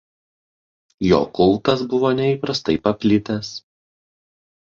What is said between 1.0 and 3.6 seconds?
Jo kultas buvo neįprastai paplitęs.